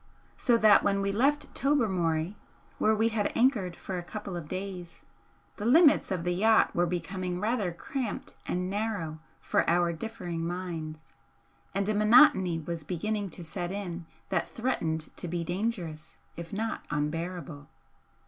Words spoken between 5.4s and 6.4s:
the limits of the